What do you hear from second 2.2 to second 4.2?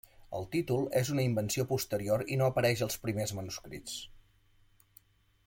i no apareix als primers manuscrits.